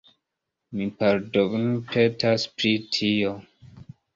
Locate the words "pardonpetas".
1.03-2.49